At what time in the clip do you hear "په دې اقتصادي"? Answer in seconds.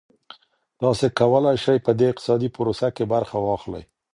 1.85-2.49